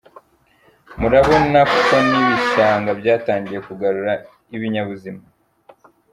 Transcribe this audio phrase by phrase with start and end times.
[0.99, 4.13] Murabona ko n’ibishanga byatangiye kugarura
[4.55, 5.21] ibinyabuzima.